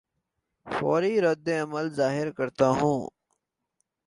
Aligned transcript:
فوری 0.67 1.15
رد 1.21 1.47
عمل 1.63 1.89
ظاہر 1.99 2.27
کرتا 2.37 2.67
ہوں 2.79 2.99